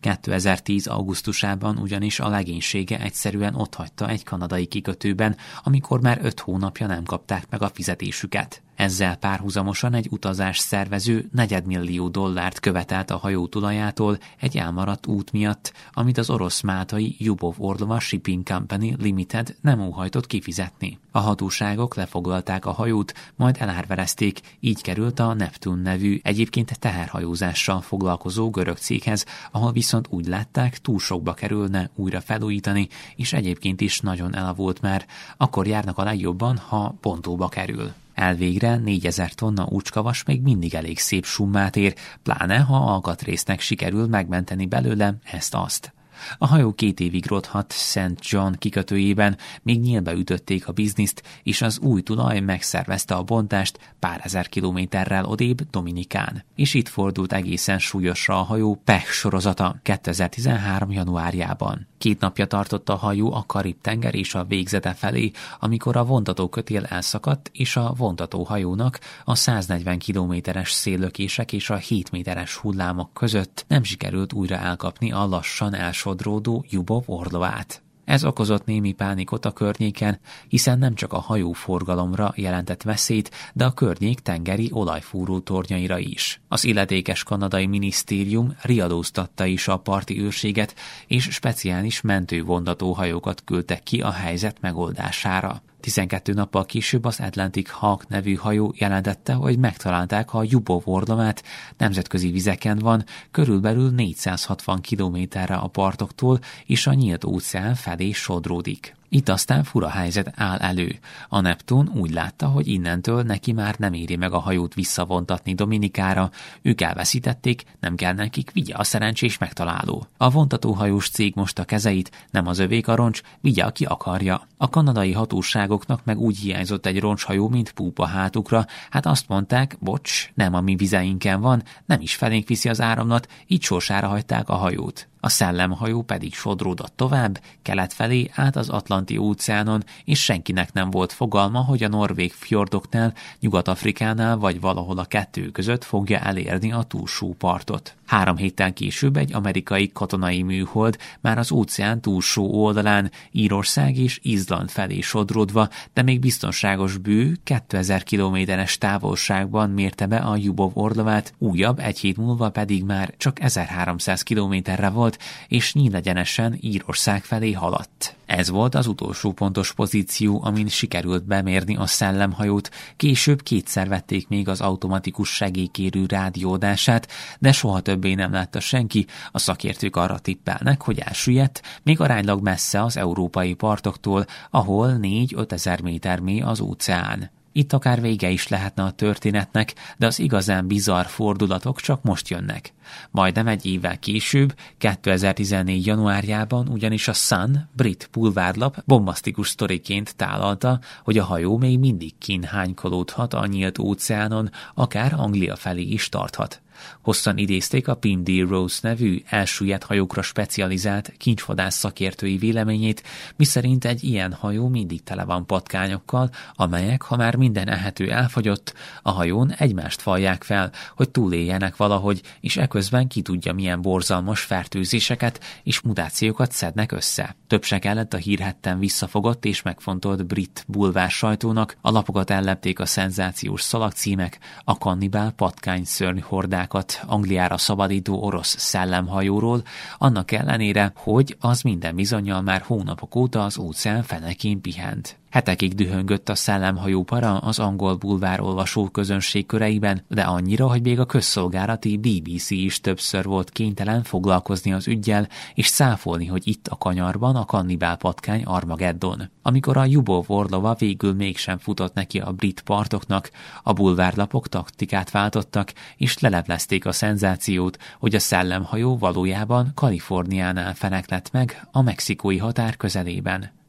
[0.00, 0.86] 2010.
[0.86, 7.46] augusztusában ugyanis a legénysége egyszerűen otthagyta egy kanadai kikötőben, amikor már öt hónapja nem kapták
[7.50, 8.62] meg a fizetésüket.
[8.80, 15.72] Ezzel párhuzamosan egy utazás szervező negyedmillió dollárt követelt a hajó tulajától egy elmaradt út miatt,
[15.92, 20.98] amit az orosz máltai Jubov Orlova Shipping Company Limited nem óhajtott kifizetni.
[21.10, 28.50] A hatóságok lefoglalták a hajót, majd elárverezték, így került a Neptun nevű, egyébként teherhajózással foglalkozó
[28.50, 34.34] görög céghez, ahol viszont úgy látták, túl sokba kerülne újra felújítani, és egyébként is nagyon
[34.34, 35.06] elavult már,
[35.36, 37.92] akkor járnak a legjobban, ha pontóba kerül.
[38.20, 44.66] Elvégre 4000 tonna úcskavas még mindig elég szép summát ér, pláne ha alkatrésznek sikerül megmenteni
[44.66, 45.92] belőle ezt-azt.
[46.38, 48.14] A hajó két évig rothat St.
[48.18, 54.20] John kikötőjében, még nyílbe ütötték a bizniszt, és az új tulaj megszervezte a bontást pár
[54.22, 56.44] ezer kilométerrel odébb Dominikán.
[56.54, 60.90] És itt fordult egészen súlyosra a hajó Pech sorozata 2013.
[60.90, 61.89] januárjában.
[62.00, 67.50] Két napja tartott a hajó a Karib-tenger és a végzete felé, amikor a vontatókötél elszakadt,
[67.52, 74.32] és a vontatóhajónak a 140 kilométeres széllökések és a 7 méteres hullámok között nem sikerült
[74.32, 77.82] újra elkapni a lassan elsodródó Jubov orlovát.
[78.10, 83.72] Ez okozott némi pánikot a környéken, hiszen nem csak a hajóforgalomra jelentett veszélyt, de a
[83.72, 86.40] környék tengeri olajfúró tornyaira is.
[86.48, 90.74] Az illetékes kanadai minisztérium riadóztatta is a parti őrséget,
[91.06, 95.62] és speciális mentővondató hajókat küldtek ki a helyzet megoldására.
[95.80, 101.42] 12 nappal később az Atlantic Hawk nevű hajó jelentette, hogy megtalálták a Jubov ordomát,
[101.76, 108.98] nemzetközi vizeken van, körülbelül 460 kilométerre a partoktól, és a nyílt óceán felé sodródik.
[109.12, 110.98] Itt aztán fura helyzet áll elő.
[111.28, 116.30] A Neptun úgy látta, hogy innentől neki már nem éri meg a hajót visszavontatni Dominikára,
[116.62, 120.06] ők elveszítették, nem kell nekik, vigye a szerencsés megtaláló.
[120.16, 124.46] A vontatóhajós cég most a kezeit, nem az övék a roncs, vigye, aki akarja.
[124.56, 130.30] A kanadai hatóságoknak meg úgy hiányzott egy roncshajó, mint púpa hátukra, hát azt mondták, bocs,
[130.34, 134.54] nem a mi vizeinken van, nem is felénk viszi az áramlat, így sorsára hagyták a
[134.54, 135.08] hajót.
[135.20, 141.12] A szellemhajó pedig sodródott tovább, kelet felé át az Atlanti óceánon, és senkinek nem volt
[141.12, 147.34] fogalma, hogy a norvég fjordoknál, Nyugat-Afrikánál vagy valahol a kettő között fogja elérni a túlsó
[147.38, 147.94] partot.
[148.10, 154.70] Három héttel később egy amerikai katonai műhold már az óceán túlsó oldalán Írország és Izland
[154.70, 161.78] felé sodródva, de még biztonságos bő 2000 kilométeres távolságban mérte be a Jubov orlovát, újabb
[161.78, 168.14] egy hét múlva pedig már csak 1300 kilométerre volt, és nyílegyenesen Írország felé haladt.
[168.26, 174.48] Ez volt az utolsó pontos pozíció, amin sikerült bemérni a szellemhajót, később kétszer vették még
[174.48, 177.08] az automatikus segélykérő rádiódását,
[177.38, 182.82] de soha többé nem látta senki, a szakértők arra tippelnek, hogy elsüllyedt, még aránylag messze
[182.82, 187.30] az európai partoktól, ahol 4-5 ezer méter mély az óceán.
[187.52, 192.72] Itt akár vége is lehetne a történetnek, de az igazán bizarr fordulatok csak most jönnek.
[193.10, 195.86] Majdnem egy évvel később, 2014.
[195.86, 203.34] januárjában ugyanis a Sun, brit pulvárlap bombasztikus sztoriként tálalta, hogy a hajó még mindig kínhánykolódhat
[203.34, 206.62] a nyílt óceánon, akár Anglia felé is tarthat.
[207.00, 213.02] Hosszan idézték a Pindy Rose nevű elsüllyedt hajókra specializált kincsvadász szakértői véleményét,
[213.36, 219.10] miszerint egy ilyen hajó mindig tele van patkányokkal, amelyek, ha már minden ehető elfogyott, a
[219.10, 225.80] hajón egymást falják fel, hogy túléljenek valahogy, és eközben ki tudja milyen borzalmas fertőzéseket és
[225.80, 227.36] mutációkat szednek össze.
[227.46, 232.86] Több se kellett a hírhetten visszafogott és megfontolt brit bulvár sajtónak, a lapokat ellepték a
[232.86, 239.62] szenzációs szalagcímek, a kannibál patkány szörny hordák katonákat Angliára szabadító orosz szellemhajóról,
[239.98, 245.19] annak ellenére, hogy az minden bizonyal már hónapok óta az óceán fenekén pihent.
[245.30, 251.00] Hetekig dühöngött a szellemhajó para az angol bulvár olvasó közönség köreiben, de annyira, hogy még
[251.00, 256.76] a közszolgálati BBC is többször volt kénytelen foglalkozni az ügyjel, és száfolni, hogy itt a
[256.76, 259.30] kanyarban a kannibál patkány Armageddon.
[259.42, 263.30] Amikor a Jubov Orlova végül mégsem futott neki a brit partoknak,
[263.62, 271.66] a bulvárlapok taktikát váltottak, és leleplezték a szenzációt, hogy a szellemhajó valójában Kaliforniánál feneklett meg
[271.70, 273.59] a mexikói határ közelében.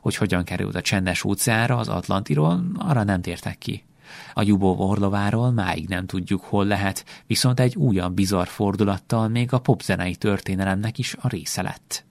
[0.00, 3.84] Hogy hogyan került a csendes óceánra az Atlantiról, arra nem tértek ki.
[4.34, 9.58] A Jubov Orlováról máig nem tudjuk, hol lehet, viszont egy újabb bizarr fordulattal még a
[9.58, 12.04] popzenei történelemnek is a része lett.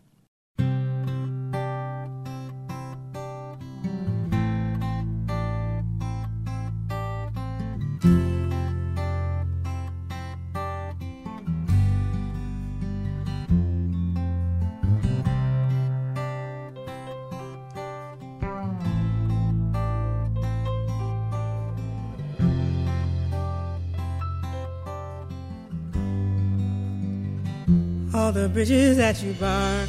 [28.54, 29.88] Bridges that you burn.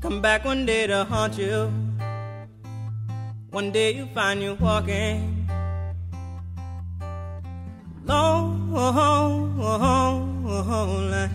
[0.00, 1.70] come back one day to haunt you.
[3.50, 5.34] One day you find you walking
[8.06, 8.72] long
[11.10, 11.30] line.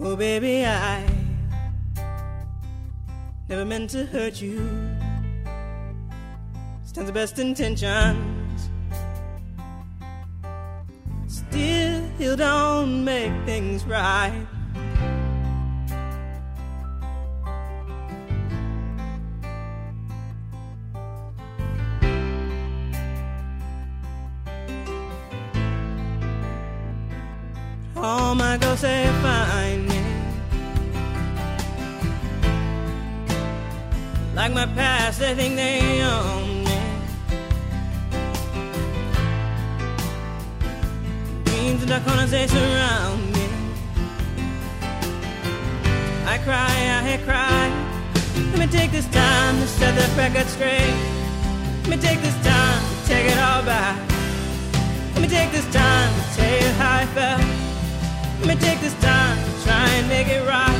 [0.00, 1.13] Oh, baby, I
[3.56, 4.58] never meant to hurt you.
[6.84, 8.68] Stands the best intentions.
[11.28, 14.44] Still, you don't make things right.
[27.94, 29.13] All my girls say
[34.54, 36.78] my past, they think they own me.
[41.44, 43.46] Dreams and dark corners, they surround me.
[46.26, 47.64] I cry, I cry.
[48.50, 50.94] Let me take this time to set the record straight.
[51.82, 53.98] Let me take this time to take it all back.
[55.14, 57.42] Let me take this time to tell you how I felt.
[58.40, 60.73] Let me take this time to try and make it right.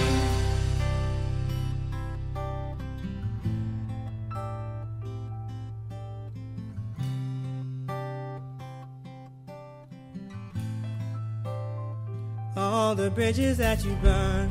[13.04, 14.48] The bridges that you burn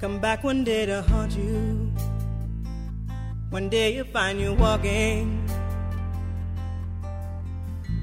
[0.00, 1.92] come back one day to haunt you.
[3.50, 5.48] One day you'll find you walking.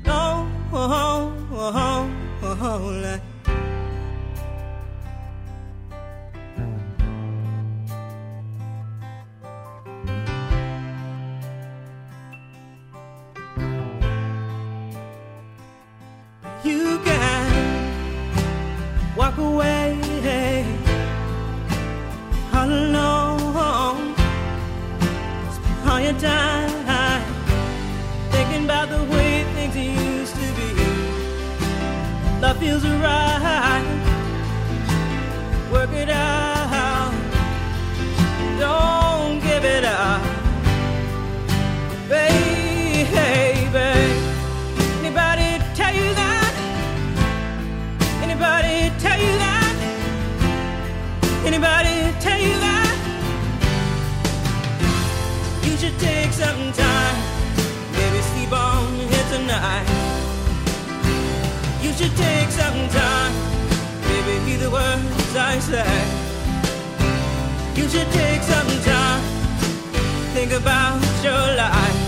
[0.06, 2.10] Oh, oh, oh, oh,
[2.44, 3.35] oh, oh,
[51.56, 52.96] Anybody tell you that?
[55.64, 57.18] You should take some time,
[57.96, 59.88] maybe sleep on here tonight.
[61.82, 63.34] You should take some time,
[64.04, 65.96] maybe hear the words I say.
[67.80, 69.24] You should take some time,
[70.36, 72.00] think about your life.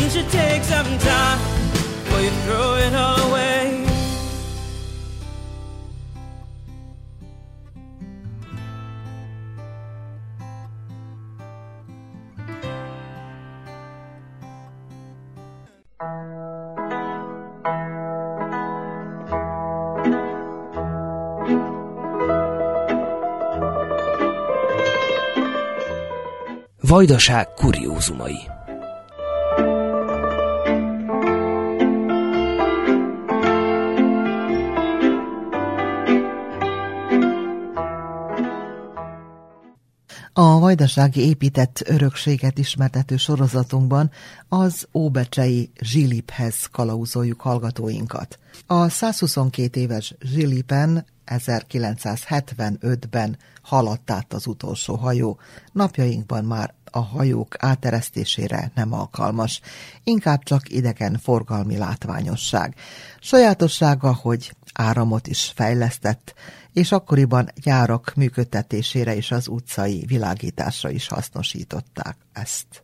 [0.00, 1.38] You should take some time
[1.78, 3.63] before you throw it all away.
[26.94, 28.36] Vajdaság kuriózumai
[40.32, 44.10] A vajdasági épített örökséget ismertető sorozatunkban
[44.48, 48.38] az óbecsei Zsiliphez kalauzoljuk hallgatóinkat.
[48.66, 55.38] A 122 éves Zsilipen 1975-ben haladt át az utolsó hajó.
[55.72, 59.60] Napjainkban már a hajók áteresztésére nem alkalmas,
[60.04, 62.74] inkább csak idegen forgalmi látványosság.
[63.20, 66.34] Sajátossága, hogy áramot is fejlesztett,
[66.72, 72.82] és akkoriban gyárak működtetésére és az utcai világításra is hasznosították ezt.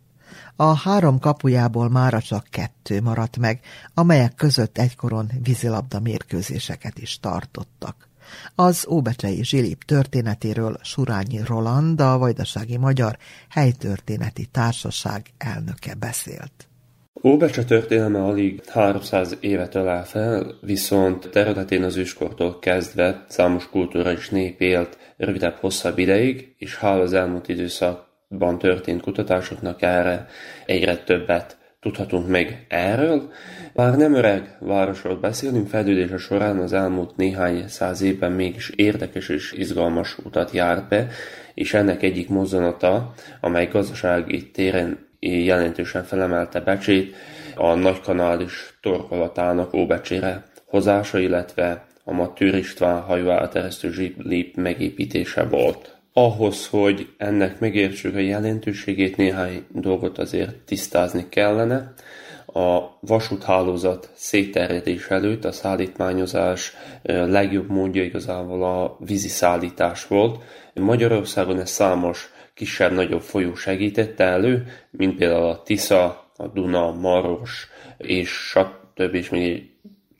[0.56, 3.60] A három kapujából mára csak kettő maradt meg,
[3.94, 8.09] amelyek között egykoron vízilabda mérkőzéseket is tartottak.
[8.54, 13.16] Az Óbecsei Zsilip történetéről Surányi Roland, a Vajdasági Magyar
[13.48, 16.68] Helytörténeti Társaság elnöke beszélt.
[17.24, 24.28] Óbecse történelme alig 300 évet ölel fel, viszont területén az őskortól kezdve számos kultúra és
[24.28, 30.26] nép élt rövidebb-hosszabb ideig, és hála az elmúlt időszakban történt kutatásoknak erre
[30.66, 33.32] egyre többet tudhatunk meg erről.
[33.74, 39.52] Bár nem öreg városról beszélünk, fejlődése során az elmúlt néhány száz évben mégis érdekes és
[39.52, 41.08] izgalmas utat járt be,
[41.54, 47.14] és ennek egyik mozzanata, amely gazdasági téren jelentősen felemelte Becsét,
[47.54, 55.99] a nagykanális torkolatának Óbecsére hozása, illetve a Matőr István hajó áteresztő zsiplép megépítése volt.
[56.20, 61.92] Ahhoz, hogy ennek megértsük a jelentőségét, néhány dolgot azért tisztázni kellene.
[62.46, 70.42] A vasúthálózat szétterjedés előtt a szállítmányozás legjobb módja igazából a vízi szállítás volt.
[70.74, 77.68] Magyarországon ez számos kisebb-nagyobb folyó segítette elő, mint például a Tisza, a Duna, Maros
[77.98, 79.14] és stb.
[79.14, 79.70] és még egy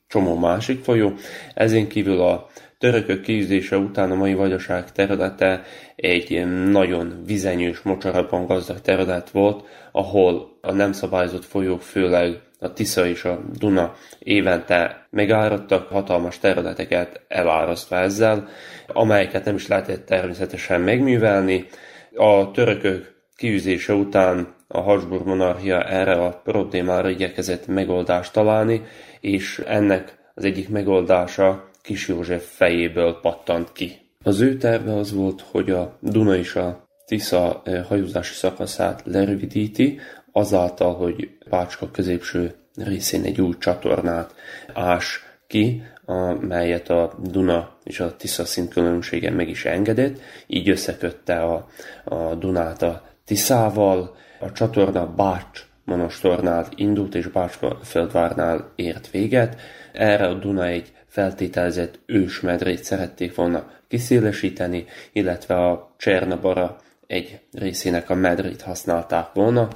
[0.09, 1.13] csomó másik folyó.
[1.55, 2.49] Ezen kívül a
[2.81, 5.63] törökök kiűzése után a mai Vajdaság területe
[5.97, 13.07] egy nagyon vizenyős, mocsarabban gazdag terület volt, ahol a nem szabályozott folyók, főleg a Tisza
[13.07, 18.49] és a Duna évente megáradtak, hatalmas területeket elárasztva ezzel,
[18.87, 21.67] amelyeket nem is lehetett természetesen megművelni,
[22.15, 28.83] a törökök kiűzése után a Habsburg monarchia erre a problémára igyekezett megoldást találni,
[29.21, 33.99] és ennek az egyik megoldása Kis József fejéből pattant ki.
[34.25, 40.01] Az ő terve az volt, hogy a Duna és a Tisza eh, hajózási szakaszát lerövidíti,
[40.33, 44.35] azáltal, hogy Pácska középső részén egy új csatornát
[44.75, 51.69] ás ki, amelyet a Duna és a Tisza szintkülönbsége meg is engedett, így összekötte a,
[52.05, 59.61] a Dunát a Tiszával, a csatorna Bács monostornál indult és Bácsföldvárnál ért véget.
[59.93, 68.15] Erre a Duna egy feltételezett ősmedrét szerették volna kiszélesíteni, illetve a Csernabara egy részének a
[68.15, 69.69] medrét használták volna.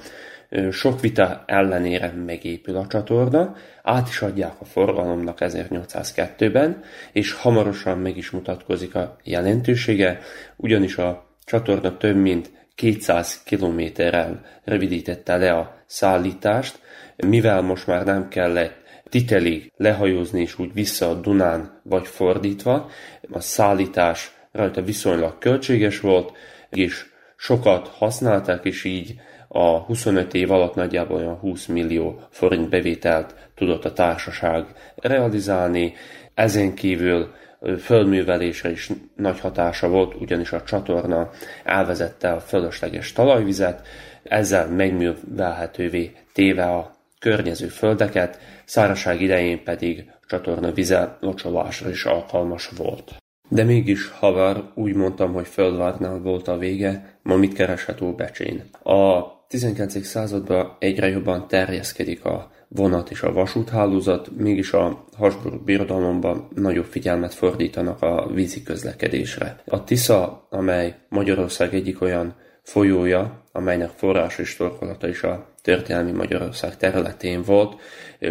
[0.71, 6.83] Sok vita ellenére megépül a csatorna, át is adják a forgalomnak 1802-ben,
[7.13, 10.21] és hamarosan meg is mutatkozik a jelentősége,
[10.57, 16.79] ugyanis a csatorna több mint 200 kilométerrel rövidítette le a szállítást,
[17.17, 18.84] mivel most már nem kellett
[19.15, 22.91] titelig lehajózni és úgy vissza a Dunán vagy fordítva,
[23.33, 26.33] a szállítás rajta viszonylag költséges volt,
[26.71, 27.07] és
[27.37, 29.15] sokat használták, és így
[29.49, 35.95] A 25 év alatt nagyjából olyan 20 millió forint bevételt tudott a társaság realizálni,
[36.35, 37.35] ezen kívül
[37.79, 41.31] földművelésre is nagy hatása volt, ugyanis a csatorna
[41.65, 43.87] elvezette a fölösleges talajvizet,
[44.23, 46.94] ezzel megművelhetővé téve a
[47.25, 53.17] környező földeket, szárazság idején pedig a csatorna vize locsolásra is alkalmas volt.
[53.49, 58.63] De mégis, havar, úgy mondtam, hogy Földvárnál volt a vége, ma mit kereshet Óbecsén?
[58.83, 60.05] A 19.
[60.05, 67.35] században egyre jobban terjeszkedik a vonat és a vasúthálózat, mégis a Habsburg birodalomban nagyobb figyelmet
[67.35, 69.63] fordítanak a vízi közlekedésre.
[69.67, 76.77] A Tisza, amely Magyarország egyik olyan folyója, amelynek forrás és torkolata is a történelmi Magyarország
[76.77, 77.81] területén volt,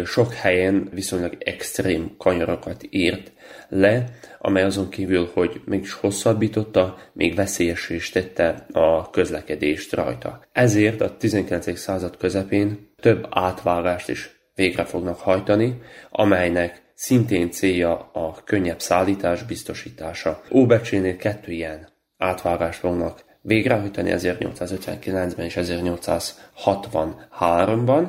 [0.04, 3.32] sok helyen viszonylag extrém kanyarokat írt
[3.68, 4.04] le,
[4.38, 10.44] amely azon kívül, hogy mégis hosszabbította, még veszélyes is tette a közlekedést rajta.
[10.52, 11.78] Ezért a 19.
[11.78, 15.80] század közepén több átvágást is végre fognak hajtani,
[16.10, 20.42] amelynek szintén célja a könnyebb szállítás biztosítása.
[20.52, 28.08] Óbecsénél kettő ilyen átvágást fognak végrehajtani 1859-ben és 1863-ban.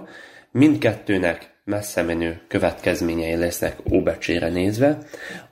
[0.52, 4.98] Mindkettőnek messze menő következményei lesznek Óbecsére nézve.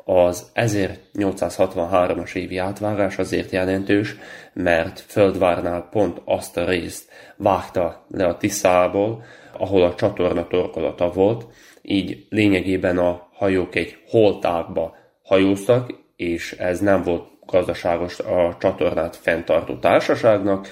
[0.05, 4.15] Az 1863-as évi átvágás azért jelentős,
[4.53, 9.23] mert Földvárnál pont azt a részt vágta le a Tiszából,
[9.57, 11.45] ahol a csatorna torkolata volt,
[11.81, 19.75] így lényegében a hajók egy holtákba hajóztak, és ez nem volt gazdaságos a csatornát fenntartó
[19.75, 20.67] társaságnak.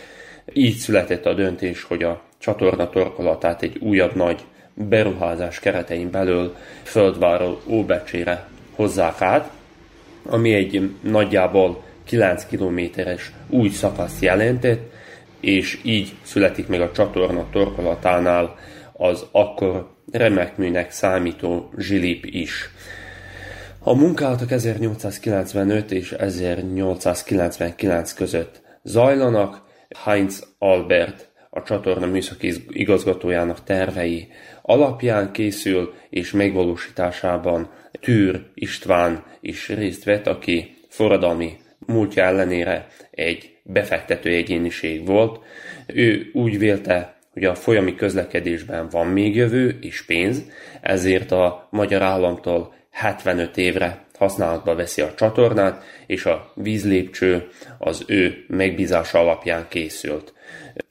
[0.53, 4.41] Így született a döntés, hogy a csatorna torkolatát egy újabb nagy
[4.73, 9.51] beruházás keretein belül Földváról Óbecsére hozzák át,
[10.25, 14.91] ami egy nagyjából 9 kilométeres új szakaszt jelentett,
[15.39, 18.55] és így születik meg a csatorna torkolatánál
[18.93, 22.69] az akkor remek műnek számító zsilip is.
[23.83, 29.61] A munkálatok 1895 és 1899 között zajlanak.
[30.03, 34.27] Heinz Albert, a csatorna műszaki igazgatójának tervei
[34.61, 37.69] alapján készül, és megvalósításában
[38.01, 45.39] Tűr István is részt vett, aki forradalmi múltja ellenére egy befektető egyéniség volt.
[45.85, 50.43] Ő úgy vélte, hogy a folyami közlekedésben van még jövő és pénz,
[50.81, 58.45] ezért a magyar államtól 75 évre használatba veszi a csatornát, és a vízlépcső az ő
[58.47, 60.33] megbízása alapján készült.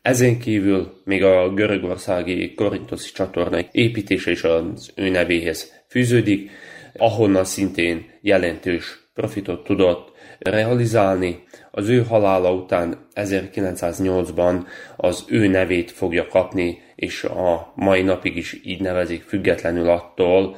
[0.03, 6.51] Ezen kívül még a görögországi korintoszi csatorna építése is az ő nevéhez fűződik,
[6.96, 11.44] ahonnan szintén jelentős profitot tudott realizálni.
[11.70, 18.61] Az ő halála után 1908-ban az ő nevét fogja kapni, és a mai napig is
[18.64, 20.57] így nevezik függetlenül attól,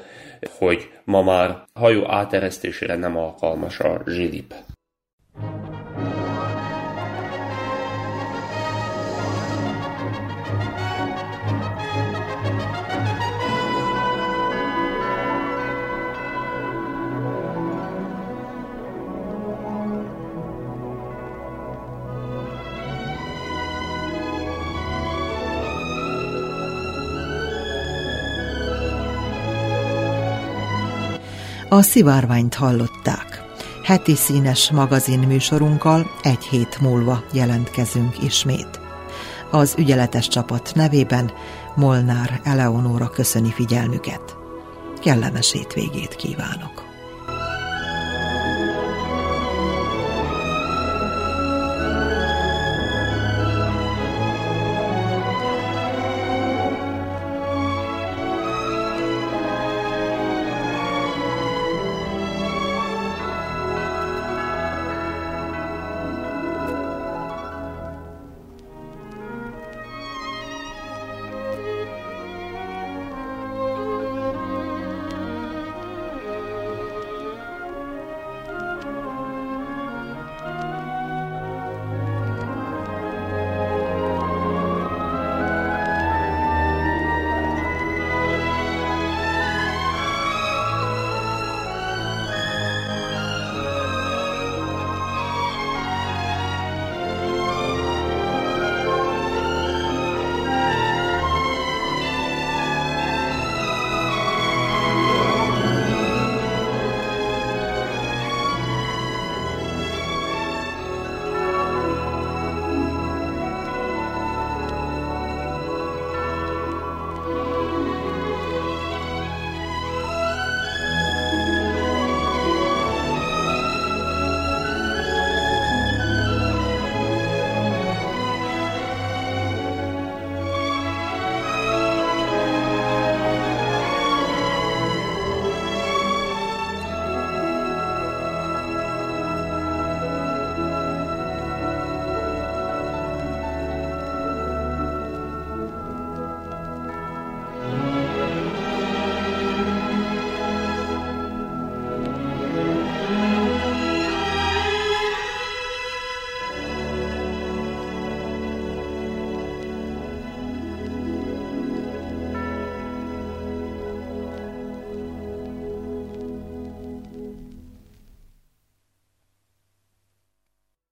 [0.51, 4.55] hogy ma már hajó áteresztésére nem alkalmas a zsilip.
[31.73, 33.43] A szivárványt hallották.
[33.83, 38.81] Heti színes magazin műsorunkkal egy hét múlva jelentkezünk ismét.
[39.51, 41.33] Az ügyeletes csapat nevében
[41.75, 44.37] Molnár Eleonóra köszöni figyelmüket.
[45.01, 46.82] Kellemes hétvégét kívánok!